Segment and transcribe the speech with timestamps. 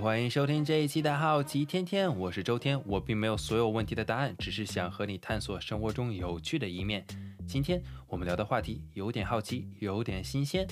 [0.00, 2.82] 欢迎收听这一期的《好奇天天》，我是周天。
[2.86, 7.06] 我并没有所有问题的答案，只是想和你探索生活中有趣的一面。
[7.46, 10.66] 今天我们聊的话题有点好奇，有点新鲜。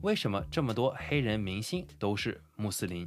[0.00, 3.06] 为什么这么多黑人明星都是穆斯林？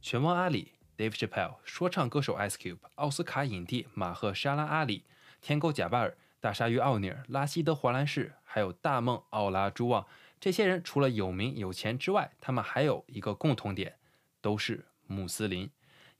[0.00, 5.02] 拳王阿里、Dave Chappelle、说唱歌手 Ice Cube、奥斯卡影帝马赫沙拉阿里、
[5.40, 10.06] 天狗贾巴尔、大鲨鱼奥尼尔、拉希德华兰士，还有大梦奥拉朱旺，
[10.38, 13.96] 这些人除了有名有钱之外，他们还有一个共同点。
[14.40, 15.70] 都是穆斯林，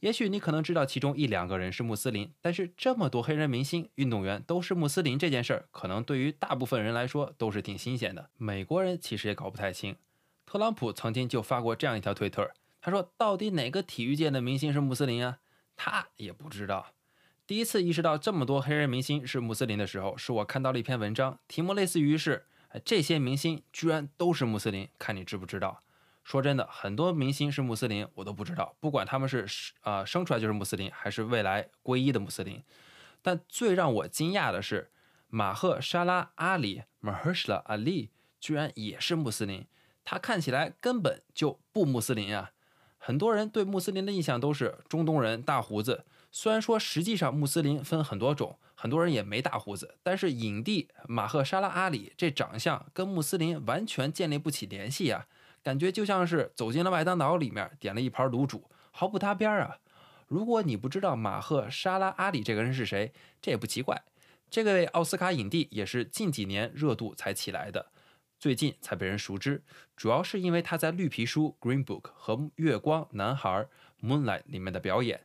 [0.01, 8.29] 也许你可能知道其中一两个人是穆斯林，但是这么多黑人明星、运动员都是穆斯林这件事儿，可能对于大部分人来说都是挺新鲜的。
[8.37, 9.97] 美国人其实也搞不太清。
[10.45, 12.51] 特朗普曾经就发过这样一条推特，
[12.81, 15.39] 他说：“到底哪个体育界的明星是穆斯林啊？”
[15.77, 16.89] 他也不知道。
[17.47, 22.47] 第一次意识到这么多黑人明星是穆斯林的时候，是我看到了一篇文章，题目类似于是
[22.85, 25.83] ：“这些明星居然都是穆斯林，看你知不知道。”
[26.25, 28.77] 说真的，很多明星是穆斯林，我都不知道。
[28.81, 29.47] 不管他们是
[29.81, 32.63] 啊生出来就是穆斯林，还是未来皈依的穆斯林。
[33.23, 34.91] 但最让我惊讶的是，
[35.29, 39.67] 马赫沙拉阿里 （Mahershala Ali） 居然也是穆斯林。
[40.05, 42.51] 他看起来根本就不穆斯林啊！
[42.99, 46.05] 很多人对穆斯林的印象都是中东人大胡子。
[46.31, 55.27] 虽然说实际上穆斯林分很多种，很多人也没大胡子，但是影帝马赫沙拉阿里这长相跟穆斯林完全建立不起联系呀。
[55.63, 59.79] 感觉就像是走进了麦当劳里面点了一盘卤煮，毫不搭边啊！
[60.27, 64.03] 如果你不知道马赫沙拉阿里这个人是谁，这也不奇怪。
[64.51, 67.93] 这位奥斯卡影帝也是近几年热度才起来的，
[68.39, 69.63] 最近才被人熟知，
[69.97, 73.49] 主要是因为他在《绿皮书》（Green Book） 和《月光男孩》
[74.07, 75.21] （Moonlight） 里面的表演。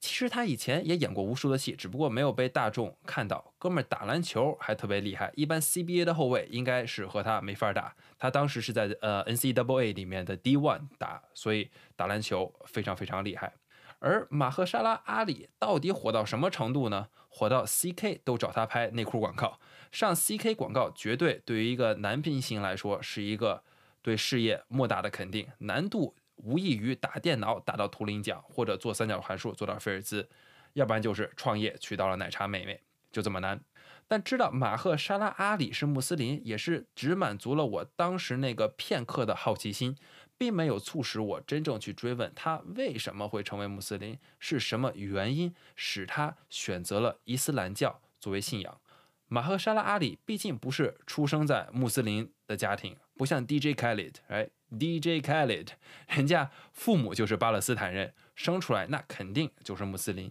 [0.00, 3.52] 其实他以前也演过无数的戏，只不过没有被大众看到。
[3.58, 7.94] 哥们儿打篮球还特别厉害，一般 CBA 的后卫应该是和他没法打。
[8.18, 13.52] 他当时是在呃 NCAA 里面的 D1 打，所以打篮球非常非常厉害。
[13.98, 17.08] 而马赫沙拉阿里到底火到什么程度呢？
[17.28, 19.60] 火到 CK 都找他拍内裤广告。
[19.92, 23.62] 上 CK 广告绝对对于一个男明星来说是一个
[24.00, 26.14] 对事业莫大的肯定，难度。
[26.42, 30.28] 无异于打电脑打到图灵奖，或者做三角函数做到菲尔兹，
[30.74, 33.60] 要不然就是创业娶到了奶茶妹妹，就这么难。
[34.08, 39.96] 但知道马赫沙拉阿里是穆斯林，也是只满足了我当时那个片刻的好奇心，
[40.36, 48.80] 并没有促使我真正去追问他为什么会成为穆斯林，是什么原因使他选择了伊斯兰教作为信仰。
[49.28, 54.50] 马赫沙拉阿里毕竟不是出生在穆斯林的家庭，不像 DJ Khaled，哎。
[54.72, 55.66] DJ Khaled，
[56.06, 60.30] 人家父母就是巴勒斯坦人，生出来那肯定就是穆斯林。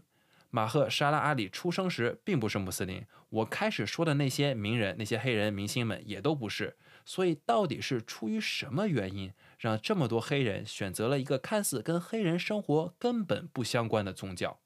[0.49, 6.77] 马赫沙拉阿里出生时并不是穆斯林，我开始说的那些名人、那些黑人明星们也都不是。
[7.03, 14.61] 所以，到底是出于什么原因，让这么多黑人选择了一个看似跟黑人生活根本不相关的宗教？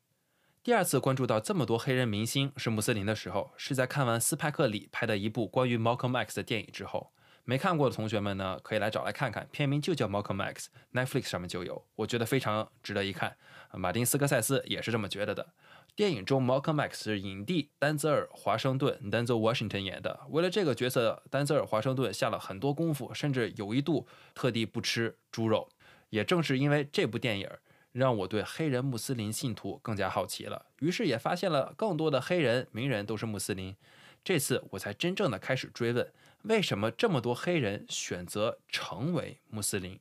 [0.62, 7.12] 第二次关注到这么多黑人明星是穆斯林的时候，是在看完斯派克里拍的一部关于 Malcolm X 的电影之后。
[7.46, 13.36] 没看过的同学们呢，可以来找来看看，片名就叫 Malcolm X，Netflix 上面就有，我觉得非常值得一看。
[13.74, 15.54] 马丁斯科塞斯也是这么觉得的。
[15.96, 25.70] 电影中 Malcolm X 是影帝丹泽尔华盛顿 （Denzel Washington） 演的，为了这个角色，丹泽尔华盛顿下了很多功夫，甚至有一度特地不吃猪肉。
[26.10, 27.50] 也正是因为这部电影，
[27.92, 33.76] 让我对黑人穆斯林信徒更加好奇了，于是也发现了更多的黑人名人都是穆斯林。
[34.24, 36.12] 这次我才真正的开始追问，
[36.44, 40.00] 为什么这么多黑人选择成为穆斯林？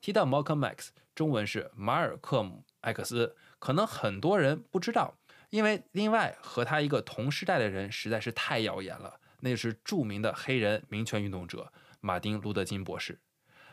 [0.00, 5.16] 提到 Malcolm X，中文是马尔克姆 X，可能很多人不知道，
[5.48, 13.18] 因为另外和他一个同时代的人实在是太耀眼了，那就是著名的黑人民权运动者马丁·路德·金博士。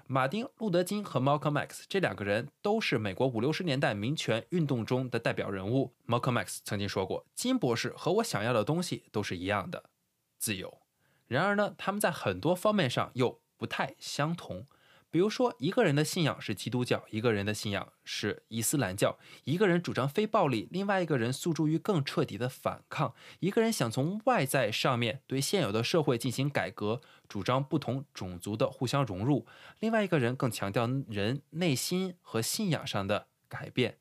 [0.07, 5.93] 马丁·路德·金和 Malcolm X 这两个人都是美国五六十年代民权运动中的代表人物。
[6.07, 9.89] Malcolm X 曾经说过：“金博士和我想要的东西都是一样的，
[10.37, 10.79] 自由。”
[11.27, 14.65] 然而呢，他们在很多方面上又不太相同。
[15.11, 26.99] 比如说，一个人的信仰是基督教，一个人的信仰是伊斯兰教；一个人主张非暴力，另外一个人诉诸于更彻底的反抗；一个人想从外在上面对现有的社会进行改革，
[27.29, 29.45] 主张不同种族的互相融入；
[29.79, 33.99] 另外一个人更强调人内心和信仰上的改变。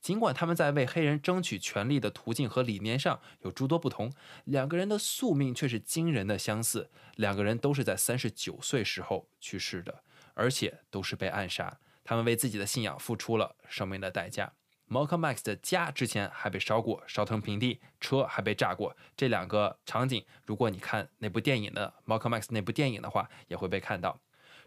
[0.00, 4.12] 尽管他们在为黑人争取权利的途径和理念上有诸多不同，
[4.44, 6.90] 两个人的宿命却是惊人的相似。
[7.16, 10.02] 两个人都是在三十九岁时候去世的。
[10.38, 14.52] 而且都是被暗杀，他们为自己的信仰付出了生命的代价。
[14.86, 18.94] Malcolm X 的家之前还被烧过，烧成平地，车还被炸过。
[19.16, 24.20] 这两个场景，如果你看那部电影的 Malcolm X 那部电影的话，也会被看到。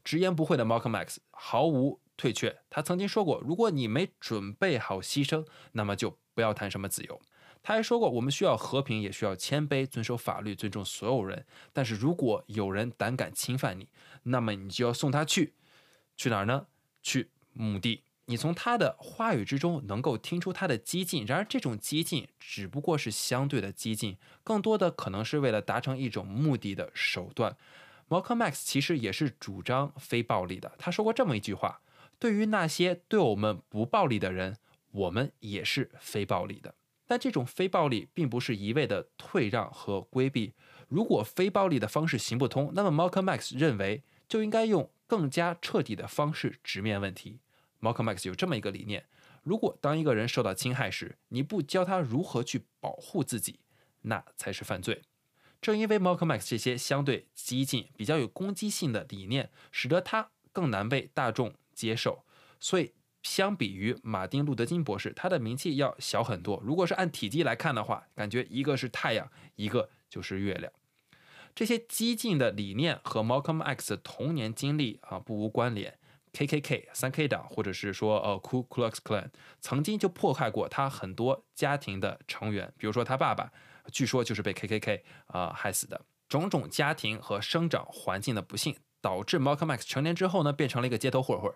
[0.03, 2.60] 直言不讳的 Malcolm X 毫无退却。
[2.69, 7.21] 他曾经说过：“如果你没准备好牺牲，那么就不要谈什么自由。”
[7.63, 11.45] 他还说过：“我们需要和平，也需要谦卑，遵守法律，尊重所有人。
[11.71, 13.88] 但是如果有人胆敢侵犯你，
[14.24, 15.54] 那么你就要送他去，
[16.18, 16.68] 去哪儿呢？
[17.01, 27.57] 去墓地。”你从他的话语之中能够听出他的激进，然而这种激进只不过是相对的激进，更多的可能是为了达成一种目的的手段。
[28.07, 31.81] Malcolm X 其实也是主张非暴力的，他说过这么一句话
[32.19, 34.57] ：“对于那些对我们不暴力的人，
[34.92, 36.75] 我们也是非暴力的。”
[37.07, 40.54] 但这种非暴力并不是一味的退让和规避。
[40.88, 47.39] 如果非暴力的方式行不通，那么 Malcolm X 认为就应该用更加彻底的方式直面问题。
[47.81, 49.06] Malcolm X 有这么一个理念：
[49.42, 53.62] 如果当一个人受到侵害时，你不教他如何去保护自己，
[54.01, 55.01] 那才是犯罪。
[55.60, 62.25] 正因为 Malcolm X 这些相对激进、比较有攻击性的理念，使得他更难被大众接受。
[62.59, 62.91] 所以，
[63.23, 66.61] 相比于马丁·路德·金博士，他的名气要小很多。
[66.61, 70.69] 如果是按体积来看的话，感觉一个是太阳，一个就是月亮。
[71.55, 75.97] 这些激进的理念和 Malcolm X 的童年经历啊不无关联。
[76.31, 76.89] K.K.K.
[76.93, 79.29] 三 K 党，或者是说呃 Ku Klux Klan，
[79.61, 83.51] 曾经就迫害过他很多家庭的成员，比如说他爸爸，
[83.91, 85.03] 据说就是被 K.K.K.
[85.25, 86.05] 啊害死的。
[86.27, 91.51] 种种家庭和生长环境的不幸，导致 Malcolm X 成年之后呢，变成了一个街头混混。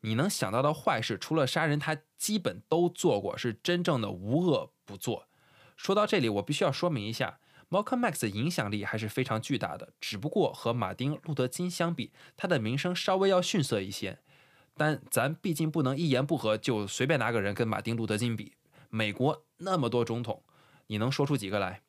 [0.00, 5.26] 你能想到的坏事，除了杀人，他基本都做过，是真正的无恶不作。
[5.76, 7.38] 说到这里，我必须要说明一下。
[7.70, 14.18] Malcolm X 的影响力还是非常巨大的，只不过和马丁·路德·金相比，他的名声稍微要逊色一些。
[14.76, 18.52] 但咱毕竟不能一言不合就随便拿个人跟马丁·路德·金比。
[18.90, 20.42] 美国那么多总统，
[20.88, 21.82] 你能说出几个来？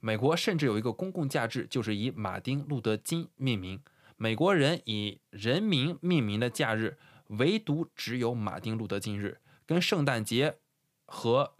[0.00, 3.80] 美国甚至有一个公共假日，就是以马丁·路德·金命名。
[4.18, 6.98] 美国人以人民命名的假日，
[7.28, 10.58] 唯独只有马丁·路德·金日，跟圣诞节
[11.06, 11.54] 和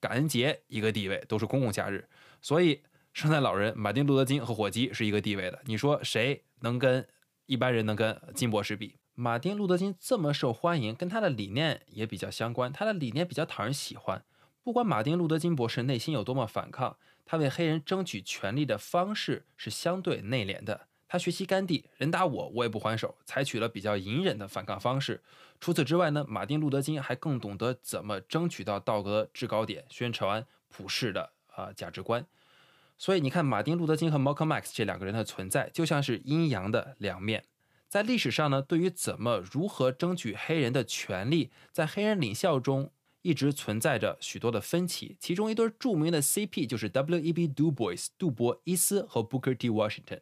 [0.00, 2.08] 感恩节一个地位，都是公共假日。
[2.40, 2.82] 所以。
[3.14, 7.06] 圣诞老人马丁·路德·金和火鸡是一个地位的，你说谁能跟
[7.46, 8.96] 一般人能跟金博士比？
[9.14, 14.24] 马丁·路德·金这么受欢迎，跟他的理念也比较相关，他的理念比较讨人喜欢。
[14.64, 20.88] 不管马丁·路德·金博士内心有多么反抗，他为黑人争取权利的方式是相对内敛的。
[21.14, 25.22] 他学习甘地，人打我我也不还手，采取了比较隐忍的反抗方式。
[25.60, 32.26] 除此之外呢，马丁·路德·金还更懂得怎么争取到道德制高点，宣传普世的啊价值观。
[32.98, 37.44] 所以你看，马丁·路德·金和 Malcolm X 这两个人的存在，就像是阴阳的两面。
[37.88, 42.90] 在历史上呢，对于怎么如何争取黑人的权利，在黑人领袖中
[43.22, 45.16] 一直存在着许多的分歧。
[45.20, 47.46] 其中一对著名的 CP 就是 W.E.B.
[47.46, 49.70] Du Bois 杜博伊斯和 Booker T.
[49.70, 50.18] Washington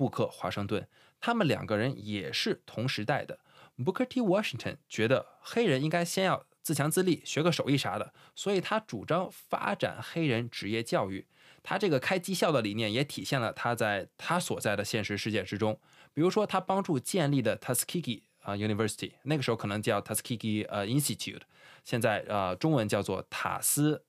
[0.00, 0.88] 布克华盛顿。
[1.20, 3.40] 他们两个人也是同时代的。
[3.76, 4.22] Booker T.
[4.22, 11.26] Washington 觉得黑人应该先要自强自立，学个手艺啥的，所以他主张发展黑人职业教育。
[11.62, 15.78] 他这个开技校的理念也体现了他在他所在的现实世界之中。
[16.14, 21.42] 比如说，他帮助建立的 Tuskegee 啊 University，那个时候可能叫 Tuskegee 呃 Institute，
[21.84, 24.02] 现在呃中文叫做塔斯，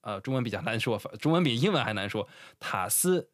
[0.00, 2.26] 呃中文比较难说，中文比英文还难说。
[2.58, 3.28] 塔斯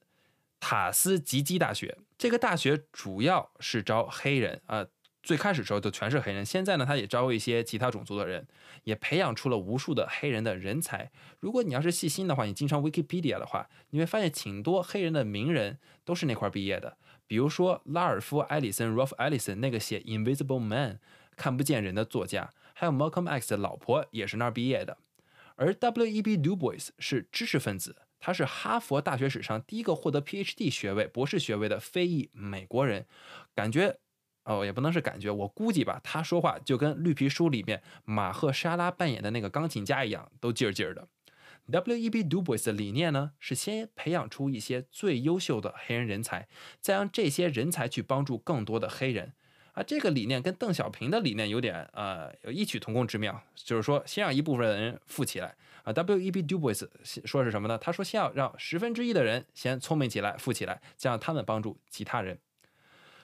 [0.60, 4.86] 塔斯吉基大学，这个大学主要是招黑人啊。
[5.22, 8.46] 最开始时候就全是黑人，现在呢，他也招一些其他种族的人，
[8.84, 11.10] 也培养出了无数的黑人的人才。
[11.40, 16.96] 如果你要是细心的话，你经常 Wikipedia 的话，你会发现挺多黑人的名人都是那块毕业的。
[17.26, 20.94] 比如说拉尔夫·埃里森 （Ralph Ellison） 那个写《Invisible Man》
[21.34, 24.96] 看不见人的作家，还有 Malcolm X 的老婆也是那儿毕业的。
[25.56, 26.36] 而 W.E.B.
[26.36, 30.70] Du Bois 是知识分子，他是哈佛大学史上第一个获得 Ph.D.
[30.70, 33.06] 学位、博士学位的非裔美国人，
[33.54, 33.98] 感觉。
[34.44, 41.08] 哦，也不能是感觉，我估计吧，他说话就跟《绿皮书》里面马赫沙拉扮演的那个钢琴家一样，都劲儿劲儿的。
[41.68, 42.22] W.E.B.
[42.22, 46.46] Du Bois 的理念呢，是先培养出一些最优秀的黑人人才，
[46.80, 49.32] 再让这些人才去帮助更多的黑人。
[49.76, 55.54] 啊，这个理念跟邓小平的理念有点呃有异曲同工之妙，就是说先让一部分人富起来。
[55.84, 56.42] 啊，W.E.B.
[56.42, 56.88] Du Bois
[57.24, 57.78] 说是什么呢？
[57.78, 62.38] 他说先要让十分之一的人先聪明起来、富起来，再让他们帮助其他人。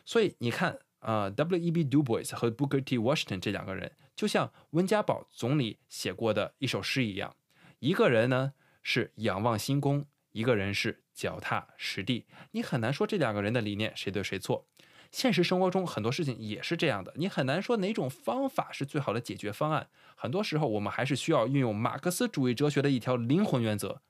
[0.04, 0.78] 所以你看。
[1.02, 1.82] 啊，W.E.B.
[1.82, 2.96] Du Bois 和 Booker T.
[2.96, 7.34] Washington 这两个人，就像温家宝总理写过的一首诗一样，
[7.80, 8.52] 一个人呢
[8.84, 12.26] 是仰望星空，一个人是脚踏实地。
[12.52, 14.68] 你很难说这两个人的理念谁对谁错。
[15.12, 19.88] 现实生活中很多事情也是这样的，你很难说哪种方法是最好的解决方案。
[20.16, 24.00] 很多时候，我们还是需要运用马克思主义哲学的一条灵魂原则：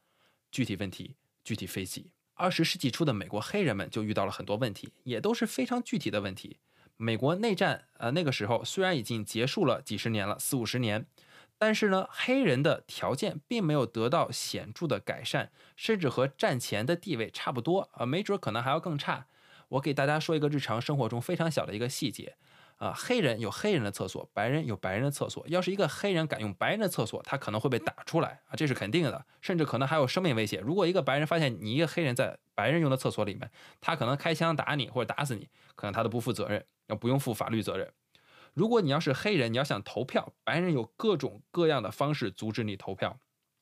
[0.52, 2.12] 具体问题具体分析。
[2.34, 6.58] 二十世纪初的美国黑人们就遇到了很多问题，也都是非常具体的问题。
[6.96, 11.06] 美国内战，呃，那个时候虽然已经结束了几十年了，四五十年，
[11.58, 19.26] 但是呢，黑人的条件并没有得到显著的改善，甚至和战前的地位差不多，啊，没准可能还要更差。
[19.72, 22.36] 我给大家说一个日常生活中非常小的一个细节。
[22.76, 25.44] 啊，黑人有黑人的厕所，白人有白人的厕所。
[25.46, 30.60] 要是一个黑人敢用白人的厕所，他可能会被打出来啊，这是肯定的，甚至可能还有生命危险。
[30.60, 33.48] 如果一个白人发现你一个黑人在白人用的厕所里面，
[33.80, 37.88] 他可能开枪打你或者打死你，可能他都不负责任，要不用负法律责任。
[38.52, 43.20] 如果你要是黑人，你要想投票，白人有各种各样的方式阻止你投票，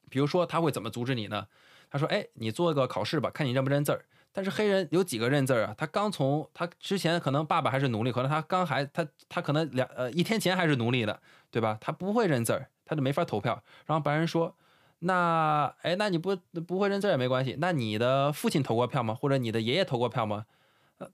[0.09, 1.47] 比如说他会怎么阻止你呢？
[1.91, 5.75] 他说：“哎，你做个考试吧，看你认不认字儿。”但是黑人有几个认字儿啊？
[5.77, 11.21] 他刚从他之前可能爸爸还是奴隶，可能他刚还他他可能两呃一天前还是奴隶的，
[11.51, 11.77] 对吧？
[11.81, 13.61] 他不会认字儿，他就没法投票。
[13.87, 14.55] 然后白人说
[15.01, 17.57] ：“那哎，那你不不会认字也没关系。
[17.59, 19.15] 那你的父亲投过票吗？
[19.15, 20.47] 或者你的爷爷投过票吗？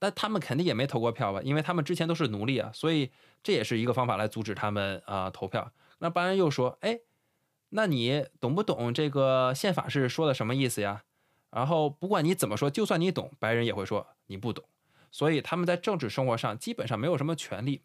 [0.00, 1.40] 那他们肯定也没投过票吧？
[1.42, 3.11] 因为他们之前都是奴隶啊，所以
[3.42, 5.73] 这也是一个方法来阻止他们啊投票。
[6.00, 6.99] 那白人又说：哎，
[7.70, 11.04] 那你懂不懂这个宪法是说的什么意思呀？”
[11.57, 14.63] 然后不管你怎么说，就算你懂，白人也会说你不懂。
[15.11, 17.81] 所以他们在政治生活上基本上没有什么权利。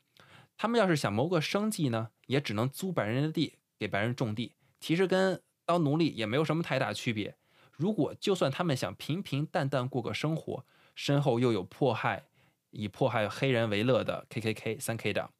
[0.57, 4.55] 他们要是想谋个生计呢，也只能租白人的地给白人种地。
[4.81, 7.37] 其实跟当奴隶也没有什么太大区别。
[7.71, 12.25] 如果就算他们想平平淡淡过个生活，身后又有迫害
[12.71, 15.31] 以迫害黑人为乐的 KKK 三 K 党，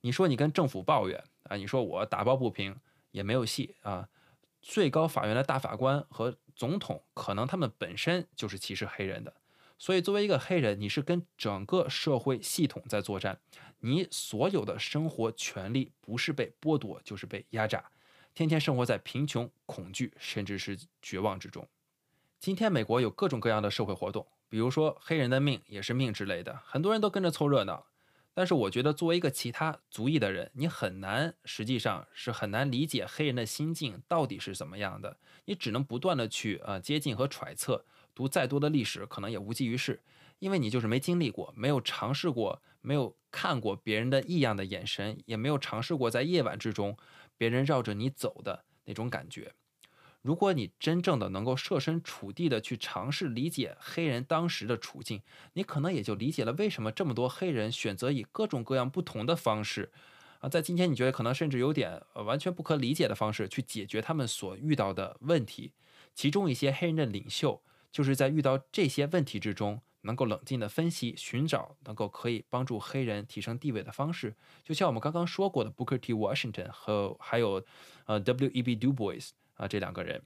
[0.00, 1.56] 你说你跟政府抱怨啊？
[1.56, 2.74] 你说我打抱不平
[3.10, 4.08] 也没有戏啊。
[4.60, 9.34] 最高法院的大法官和总统，可能他们本身就是歧视黑人的，
[9.78, 13.40] 所以作为一个黑人，你是跟整个社会系统在作战，
[13.80, 17.90] 你所有的生活权利不是被剥夺，就是被压榨，
[18.34, 21.68] 天天生活在贫穷、恐惧，甚至是绝望之中。
[22.38, 27.87] 今天美国有各种各样的社会活动，比如说黑人的命也是命之类的，很多人都跟着凑热闹。
[28.38, 35.18] 但是我觉得，作为一个其他族裔的人，你很难，实际上是很难理解黑人的心境到底是怎么样的。
[35.46, 40.00] 你只能不断的去呃接近和揣测，读再多的历史可能也无济于事，
[40.38, 46.96] 因为你就是没经历过，没有尝试过，没有看过别人的异样的眼神，也没有尝试过在夜晚之中
[47.36, 49.52] 别人绕着你走的那种感觉。
[50.20, 55.22] 如果你真正的能够设身处地的去尝试理解黑人当时的处境，
[55.52, 59.90] 你可能也就理解了为什么这么多黑人选择以各种各样不同的方式，
[60.40, 65.72] 啊，在今天你觉得可能甚至有点呃完全不可理解的方式去解决他们所遇到的问题。
[66.14, 74.34] 其中一些黑人的领袖就是在遇到这些问题之中，能够冷静的分析，寻找能够可以帮助黑人提升地位的方式。
[74.64, 76.12] 就像我们刚刚说过的 Booker T.
[76.12, 77.64] Washington 和还有
[78.06, 78.50] 呃 W.
[78.52, 78.62] E.
[78.62, 78.74] B.
[78.74, 79.30] Du Bois。
[79.58, 80.22] 啊，这两个人，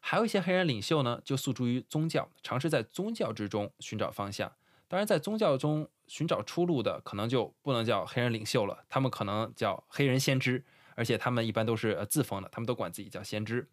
[0.00, 4.52] 还有一些黑人领袖呢，就诉诸于宗教，尝试在宗教之中寻找方向。
[4.86, 10.64] 当然，在宗教中寻找出路的，可能就不能叫黑人领袖了，他们可能叫黑人先知，
[10.94, 13.68] 而且他们一般都是自封的，他们都管自己叫先知。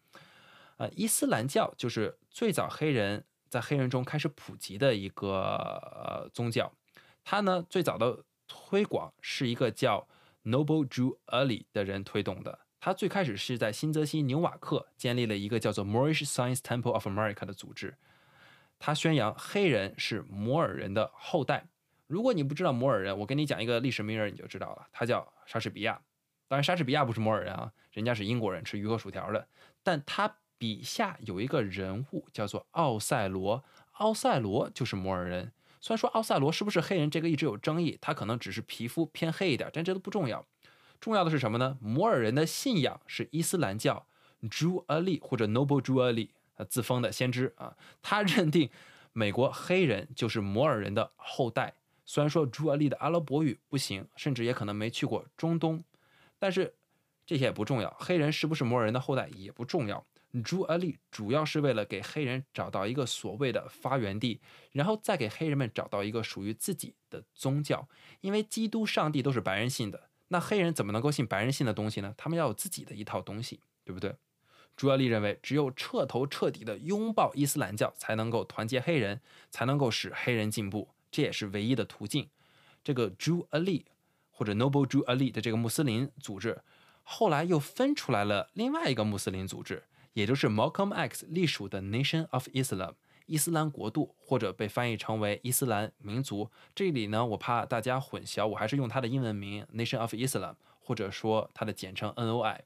[0.77, 6.74] 呃，伊斯兰教就是最早黑人在黑人中开始普及的一个呃宗教，
[7.24, 10.07] 它呢最早的推广是一个叫
[10.43, 12.62] Noble Drew Ali 的人推动的。
[12.85, 17.95] 他最开始是在新泽西纽瓦克建立了一个叫做 Moorish Science Temple of America 的组织。
[18.77, 21.65] 他宣扬黑人是摩尔人的后代。
[22.07, 26.01] 如果你不知道摩尔人，我跟你讲一个历史名人你就知道了，他叫莎士比亚。
[26.49, 29.47] 当然，莎士比亚不是摩尔人啊，人家是英国人，吃鱼和薯条的。
[29.81, 33.63] 但他笔下有一个人物叫做奥赛罗，
[33.93, 35.53] 奥赛罗就是摩尔人。
[35.79, 40.45] 虽然说奥赛罗是不是黑人，这个一直有争议，他可能只是皮肤偏黑一点，但这都不重要。
[41.03, 41.77] 重要的是什么呢？
[41.81, 44.07] 摩尔人的信仰是伊斯兰教，
[44.50, 47.75] 朱阿利或者 Noble 朱阿利啊，自封的先知啊。
[48.01, 48.69] 他认定
[49.12, 51.74] 美国黑人就是摩尔人的后代。
[52.05, 55.83] 虽然说朱阿利的阿拉伯语不行，甚至也可能没去过中东，
[56.39, 56.74] 但是
[57.25, 57.93] 这些也不重要。
[58.00, 60.05] 黑人是不是摩尔人的后代也不重要。
[60.45, 64.39] 朱阿利主要是为了给黑人找到一个所谓的发源地，
[64.72, 67.89] 然后再给黑人们找到一个属于自己的宗教，
[68.22, 70.10] 因为基督、上帝都是白人信的。
[70.33, 72.11] 那黑人怎么能够信白人信的东西呢？
[72.17, 74.15] 他们要有自己的一套东西，对不对？
[74.75, 79.21] 朱亚利认为，只有彻头彻底的拥抱伊斯兰教，才能够团结黑人，
[79.51, 82.27] 才能够使黑人进步，这也是唯一的途径。
[82.83, 83.85] 这个朱阿利
[84.31, 86.63] 或者 Noble Jew Ali 的这个穆斯林组织，
[87.03, 92.95] 后来又分出来了另外一个穆斯林组织，也就是 Malcolm X 隶属的 Nation of Islam。
[93.25, 96.49] 伊斯兰国度，或者被翻译成为伊斯兰民族。
[96.75, 102.59] 这里呢，我怕大家混淆，我还是用它的英文名 Nation of Islam，或者说它的简称 NOI。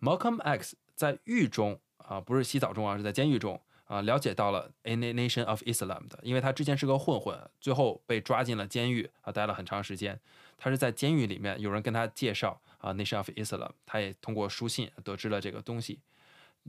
[0.00, 10.20] Malcolm X 在狱中啊，不是洗澡中啊，是在监狱中啊，了解到了 A Nation of Islam 的，因为他之前是个混混，最后被抓进了监狱啊，待了很长时间。
[10.58, 16.00] 他是在监狱里面，有人跟他介绍啊 Nation of Islam，他也通过书信得知了这个东西。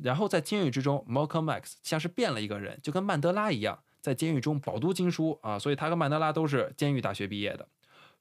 [0.04, 7.68] 然后在监狱之中，Malcolm X 像是变了一个人，就跟曼德拉一样，在监狱中饱读经书啊，所以他跟曼德拉都是监狱大学毕业的。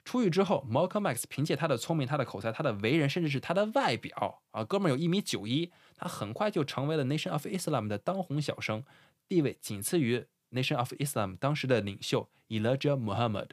[0.04, 8.84] 出狱之后，Malcolm X 凭借他的聪明、他的口才、他的为人，甚至是他的外表啊，哥们儿有一米九一，他很快就成为了 Nation of Islam 的当红小生，
[9.28, 13.48] 地位仅次于 Nation of Islam 当时的领袖 Elijah Muhammad。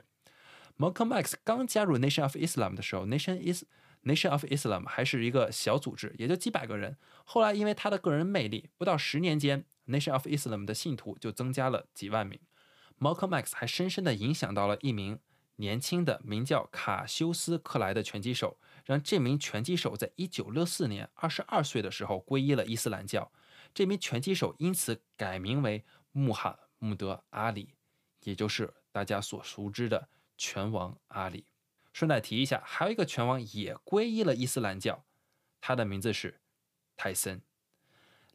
[0.77, 3.63] Malcolm X 刚加入 Nation of Islam 的时候，Nation is
[4.03, 6.97] Nation of Islam 还是一个小组织，也就几百个人。
[7.23, 12.39] 后来因为他的个人魅力，不到十年间，Nation of Islam 的信徒就增加了几万名。
[12.99, 15.19] Malcolm X 还深深地影响到了一名。
[15.57, 23.31] 年轻的名叫卡修斯·克莱的拳击手，让这名拳击手在1964年22岁的时候皈依了伊斯兰教。
[23.71, 27.75] 这名拳击手因此改名为穆罕默德·阿里，
[28.23, 31.45] 也就是大家所熟知的拳王阿里。
[31.93, 35.05] 顺带提一下，还有一个拳王也皈依了伊斯兰教，
[35.61, 36.41] 他的名字是
[36.97, 37.41] 泰森。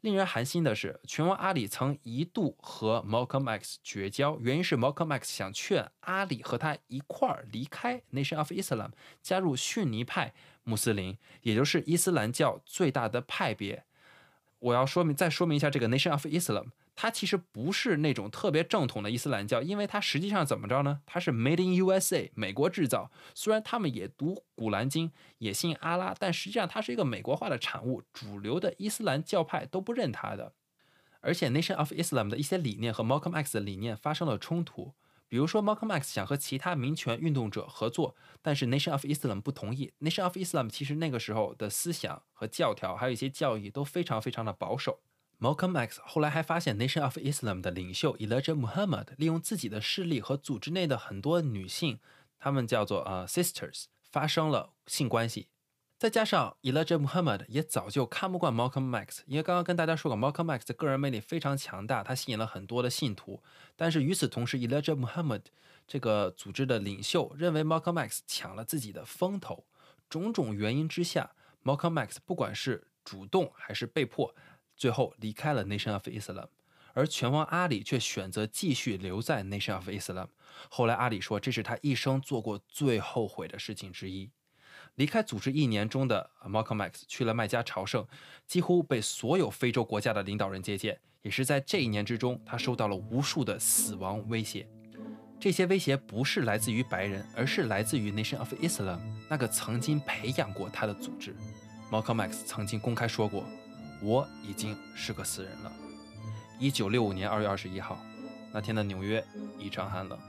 [0.01, 13.83] 令人寒心的是，拳王阿里曾一度和 Malcolm X 绝交，原因是 Malcolm X 想劝阿里和他一块儿离开 Nation of Islam，加入逊尼派穆斯林，也就是伊斯兰教最大的派别。
[14.59, 16.67] 我要说明，再说明一下这个 Nation of Islam。
[17.01, 20.99] 它其实不是那种特别正统的伊斯兰教，因为它实际上怎么着呢？
[21.05, 23.09] 它是 Made in USA，美国制造。
[23.33, 28.03] 虽然他们也读古兰经，也信阿拉，但实际上它是一个美国化的产物。
[28.11, 30.51] 主流的伊斯兰教派都不认它的。
[31.21, 34.93] 而且 Nation of Islam 的一些理念和 Malcolm X 的理念发生了冲突。
[35.29, 39.93] 比如说 Malcolm X 想和其他民权运动者合作，但是 Nation of Islam 不同意。
[40.01, 44.99] Nation of Islam 其实那个时候的思想和教条，还有一些教义都非常非常的保守。
[45.39, 51.99] Malcolm X 后来还发现，Nation of Islam 的领袖 Elijah Muhammad 利用自己的势力和组织内的很多女性，
[52.37, 55.47] 她们叫做呃 sisters，发生了性关系。
[55.97, 63.41] 再加上 Elijah Muhammad 也早就看不惯 Malcolm X，因为刚刚跟大家说过，Malcolm X 的个人魅力非常强大，他吸引了很多的信徒。
[63.77, 65.43] 但是与此同时，Elijah Muhammad
[65.87, 69.65] 这个组织的领袖认为 Malcolm X 抢了自己的风头。
[70.09, 71.31] 种种原因之下
[71.63, 74.35] ，Malcolm X 不管是主动还是被迫。
[74.79, 76.47] 最后离开了 Nation of Islam，
[76.93, 80.29] 而拳王阿里却选择继续留在 Nation of Islam。
[80.69, 84.31] 后来阿里说，这是他一生做过最后悔的事情之一。
[84.95, 88.07] 离开组织一年中的 Malcolm X 去了麦加朝圣，
[88.47, 90.99] 几乎被所有非洲国家的领导人接见。
[91.21, 94.65] 也是在这一年之中，他收到了无数的死亡威胁。
[95.37, 101.35] 这些威胁不是来自于白人，而是来自于 Nation of Islam 那个曾经培养过他的组织。
[101.91, 103.43] Malcolm X 曾经公开说过。
[104.01, 105.71] 我已经是个死人了。
[106.57, 107.97] 一九六五年二月二十一号，
[108.51, 109.25] 那天的纽约
[109.57, 110.19] 异常寒冷。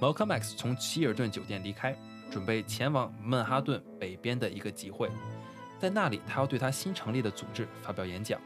[0.00, 1.96] Malcolm X 从希尔顿酒店离开，
[2.30, 5.10] 准备前往曼哈顿北边的一个集会，
[5.78, 8.40] 在那里他要对他新成立的组织发表演讲。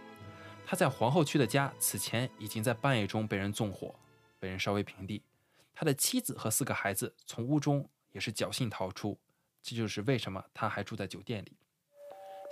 [0.64, 3.94] 他在皇后区的家此前已经在半夜中被人纵火，
[4.38, 5.22] 被人烧为平地。
[5.74, 9.18] 他的妻子和四个孩子从屋中也是侥幸逃出。
[9.62, 11.56] 这就是为什么他还住在酒店里。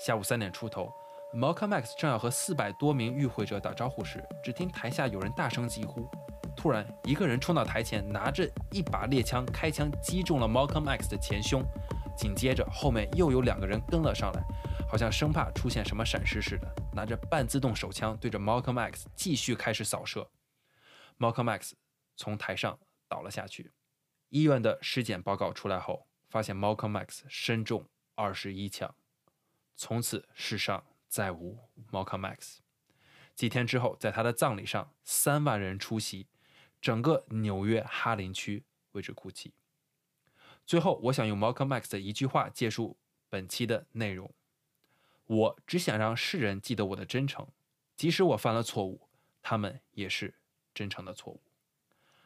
[0.05, 0.93] 下午三点出头。
[1.33, 6.11] Malcolm X 正要和四百多名与会者打招呼时，只听台下有人大声疾呼。
[6.57, 11.65] 突然，一个人冲到台前，拿着一把猎枪开枪击中了 Malcolm X 的前胸。
[12.17, 14.43] 紧接着，后面又有两个人跟了上来，
[14.91, 20.29] 好像生怕出现什么闪失似的，拿着半自动手枪对着 Malcolm X 继续开始扫射。
[21.17, 21.77] Malcolm X
[22.17, 22.77] 从台上
[23.09, 23.71] 倒了下去。
[24.31, 28.93] 医院的尸检报告出来后，发现 Malcolm X 身中二十一枪。
[29.77, 30.83] 从此，世上。
[31.11, 31.59] 再无
[31.91, 32.63] Malcolm X。
[33.35, 36.29] 几天之后，在他的葬礼上，三万人出席，
[36.81, 39.53] 整个纽约哈林区为之哭泣。
[40.65, 42.97] 最后，我想用 Malcolm X 的一句话结束
[43.29, 44.33] 本期的内容：
[45.27, 47.49] 我只想让世人记得我的真诚，
[47.97, 49.09] 即使我犯了错误，
[49.43, 50.35] 他们也是
[50.73, 51.41] 真诚的错误。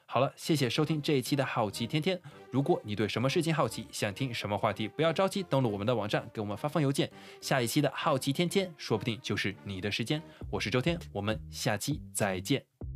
[0.06, 2.20] 好了，谢谢收听这一期的好奇天天。
[2.50, 7.10] 如果你对什么事情好奇，想听什么话题，不要着急，登录我们的网站，给我们发封邮件。
[7.40, 10.22] 下一期的好奇天天，说不定就是你的时间。
[10.50, 12.93] 我是周天，我们下期再见。